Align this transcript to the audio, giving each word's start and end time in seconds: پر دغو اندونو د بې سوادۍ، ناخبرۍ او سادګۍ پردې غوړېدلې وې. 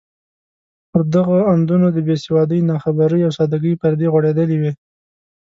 پر 0.89 1.01
دغو 1.13 1.39
اندونو 1.53 1.87
د 1.95 1.97
بې 2.07 2.15
سوادۍ، 2.25 2.59
ناخبرۍ 2.69 3.21
او 3.27 3.31
سادګۍ 3.37 3.73
پردې 3.81 4.07
غوړېدلې 4.13 4.57
وې. 4.61 4.71